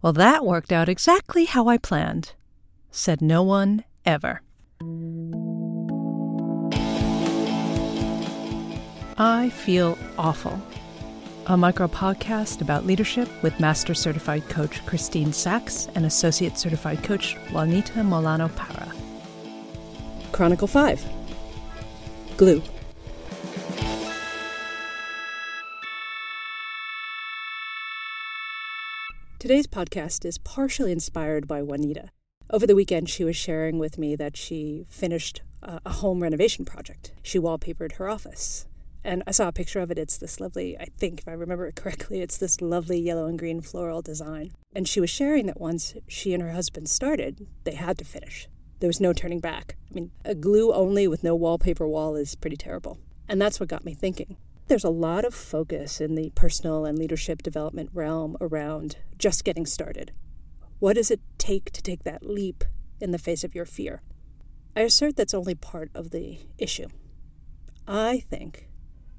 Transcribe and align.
Well, 0.00 0.12
that 0.12 0.46
worked 0.46 0.70
out 0.70 0.88
exactly 0.88 1.46
how 1.46 1.66
I 1.66 1.76
planned, 1.76 2.34
said 2.90 3.20
no 3.20 3.42
one 3.42 3.82
ever. 4.04 4.42
I 9.20 9.50
Feel 9.50 9.98
Awful, 10.16 10.62
a 11.46 11.56
micro 11.56 11.88
podcast 11.88 12.60
about 12.60 12.86
leadership 12.86 13.28
with 13.42 13.58
Master 13.58 13.92
Certified 13.92 14.48
Coach 14.48 14.86
Christine 14.86 15.32
Sachs 15.32 15.88
and 15.96 16.06
Associate 16.06 16.56
Certified 16.56 17.02
Coach 17.02 17.36
Juanita 17.50 17.94
Molano 17.94 18.54
Parra. 18.54 18.92
Chronicle 20.30 20.68
5 20.68 21.04
Glue. 22.36 22.62
Today's 29.38 29.68
podcast 29.68 30.24
is 30.24 30.36
partially 30.36 30.90
inspired 30.90 31.46
by 31.46 31.62
Juanita. 31.62 32.10
Over 32.50 32.66
the 32.66 32.74
weekend, 32.74 33.08
she 33.08 33.22
was 33.22 33.36
sharing 33.36 33.78
with 33.78 33.96
me 33.96 34.16
that 34.16 34.36
she 34.36 34.84
finished 34.90 35.42
uh, 35.62 35.78
a 35.86 35.92
home 35.92 36.24
renovation 36.24 36.64
project. 36.64 37.12
She 37.22 37.38
wallpapered 37.38 37.92
her 37.92 38.08
office. 38.08 38.66
And 39.04 39.22
I 39.28 39.30
saw 39.30 39.46
a 39.46 39.52
picture 39.52 39.78
of 39.78 39.92
it. 39.92 39.98
It's 39.98 40.18
this 40.18 40.40
lovely, 40.40 40.76
I 40.76 40.86
think, 40.86 41.20
if 41.20 41.28
I 41.28 41.34
remember 41.34 41.66
it 41.66 41.76
correctly, 41.76 42.20
it's 42.20 42.36
this 42.36 42.60
lovely 42.60 42.98
yellow 42.98 43.26
and 43.26 43.38
green 43.38 43.60
floral 43.60 44.02
design. 44.02 44.50
And 44.74 44.88
she 44.88 44.98
was 44.98 45.08
sharing 45.08 45.46
that 45.46 45.60
once 45.60 45.94
she 46.08 46.34
and 46.34 46.42
her 46.42 46.50
husband 46.50 46.88
started, 46.88 47.46
they 47.62 47.76
had 47.76 47.96
to 47.98 48.04
finish. 48.04 48.48
There 48.80 48.88
was 48.88 49.00
no 49.00 49.12
turning 49.12 49.38
back. 49.38 49.76
I 49.88 49.94
mean, 49.94 50.10
a 50.24 50.34
glue 50.34 50.72
only 50.72 51.06
with 51.06 51.22
no 51.22 51.36
wallpaper 51.36 51.86
wall 51.86 52.16
is 52.16 52.34
pretty 52.34 52.56
terrible. 52.56 52.98
And 53.28 53.40
that's 53.40 53.60
what 53.60 53.68
got 53.68 53.84
me 53.84 53.94
thinking. 53.94 54.36
There's 54.68 54.84
a 54.84 54.90
lot 54.90 55.24
of 55.24 55.34
focus 55.34 56.00
in 56.00 56.14
the 56.14 56.30
personal 56.34 56.84
and 56.84 56.98
leadership 56.98 57.42
development 57.42 57.90
realm 57.92 58.36
around 58.40 58.96
just 59.18 59.44
getting 59.44 59.66
started. 59.66 60.12
What 60.78 60.94
does 60.94 61.10
it 61.10 61.20
take 61.38 61.70
to 61.72 61.82
take 61.82 62.04
that 62.04 62.24
leap 62.24 62.64
in 63.00 63.10
the 63.10 63.18
face 63.18 63.44
of 63.44 63.54
your 63.54 63.64
fear? 63.64 64.02
I 64.76 64.82
assert 64.82 65.16
that's 65.16 65.34
only 65.34 65.54
part 65.54 65.90
of 65.94 66.10
the 66.10 66.40
issue. 66.58 66.88
I 67.86 68.20
think 68.30 68.68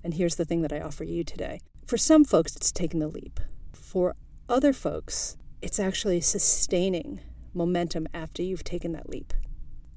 and 0.04 0.14
here's 0.14 0.36
the 0.36 0.46
thing 0.46 0.62
that 0.62 0.74
I 0.74 0.80
offer 0.80 1.04
you 1.04 1.24
today. 1.24 1.60
For 1.86 1.98
some 1.98 2.24
folks, 2.24 2.56
it's 2.56 2.72
taking 2.72 3.00
the 3.00 3.08
leap. 3.08 3.40
For 3.74 4.16
other 4.48 4.74
folks, 4.74 5.38
it's 5.62 5.80
actually 5.80 6.22
sustaining 6.22 7.20
momentum 7.54 8.08
after 8.14 8.42
you've 8.42 8.64
taken 8.64 8.92
that 8.94 9.10
leap. 9.10 9.34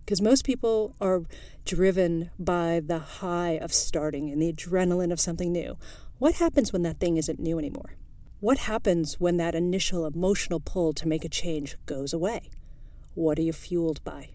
Because 0.05 0.21
most 0.21 0.45
people 0.45 0.95
are 1.01 1.23
driven 1.65 2.31
by 2.39 2.81
the 2.85 2.99
high 2.99 3.53
of 3.53 3.73
starting 3.73 4.31
and 4.31 4.43
the 4.43 4.53
adrenaline 4.53 5.13
of 5.13 5.21
something 5.21 5.53
new. 5.53 5.79
What 6.19 6.35
happens 6.35 6.73
when 6.73 6.83
that 6.83 6.99
thing 6.99 7.17
isn't 7.17 7.39
new 7.39 7.59
anymore? 7.59 7.97
What 8.41 8.59
happens 8.59 9.21
when 9.21 9.37
that 9.37 9.55
initial 9.55 10.05
emotional 10.05 10.59
pull 10.59 10.93
to 10.95 11.07
make 11.07 11.25
a 11.25 11.29
change 11.29 11.77
goes 11.87 12.13
away? 12.13 12.51
What 13.15 13.39
are 13.39 13.43
you 13.43 13.53
fueled 13.53 14.03
by? 14.03 14.31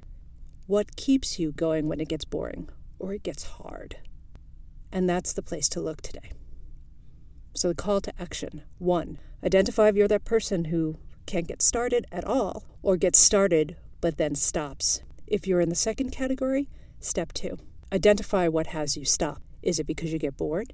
What 0.66 0.96
keeps 0.96 1.40
you 1.40 1.52
going 1.52 1.88
when 1.88 2.00
it 2.00 2.08
gets 2.08 2.26
boring 2.26 2.70
or 3.00 3.14
it 3.14 3.24
gets 3.24 3.44
hard? 3.44 3.98
And 4.92 5.10
that's 5.10 5.34
the 5.34 5.42
place 5.42 5.68
to 5.70 5.82
look 5.82 6.02
today. 6.02 6.32
So, 7.54 7.70
the 7.70 7.76
call 7.76 8.02
to 8.02 8.14
action 8.20 8.64
one, 8.78 9.18
identify 9.44 9.88
if 9.90 9.96
you're 9.96 10.08
that 10.08 10.26
person 10.26 10.66
who 10.66 11.00
can't 11.26 11.48
get 11.48 11.62
started 11.62 12.06
at 12.12 12.24
all 12.24 12.64
or 12.82 12.98
gets 12.98 13.20
started 13.20 13.76
but 14.00 14.18
then 14.18 14.36
stops. 14.36 15.02
If 15.28 15.46
you're 15.46 15.62
in 15.62 15.70
the 15.70 15.76
second 15.76 16.12
category, 16.12 16.70
step 17.00 17.34
two, 17.34 17.58
identify 17.92 18.48
what 18.48 18.68
has 18.68 18.96
you 18.96 19.04
stop. 19.04 19.42
Is 19.62 19.78
it 19.78 19.86
because 19.86 20.14
you 20.14 20.20
get 20.20 20.38
bored? 20.38 20.74